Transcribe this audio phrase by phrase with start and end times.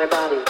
[0.00, 0.49] my body.